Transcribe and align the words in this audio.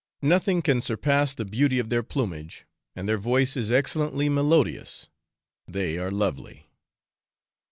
Nothing 0.23 0.63
can 0.63 0.81
surpass 0.81 1.31
the 1.35 1.45
beauty 1.45 1.77
of 1.77 1.89
their 1.89 2.01
plumage, 2.01 2.65
and 2.95 3.07
their 3.07 3.19
voice 3.19 3.55
is 3.55 3.69
excellently 3.69 4.29
melodious 4.29 5.09
they 5.67 5.99
are 5.99 6.09
lovely. 6.09 6.71